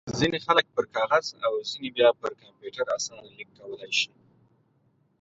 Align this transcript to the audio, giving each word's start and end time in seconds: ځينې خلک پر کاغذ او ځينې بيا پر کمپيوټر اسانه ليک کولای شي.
ځينې 0.19 0.39
خلک 0.45 0.65
پر 0.75 0.85
کاغذ 0.95 1.25
او 1.45 1.53
ځينې 1.69 1.89
بيا 1.97 2.09
پر 2.21 2.31
کمپيوټر 2.41 2.85
اسانه 2.97 3.27
ليک 3.37 3.49
کولای 3.59 3.91
شي. 3.99 4.11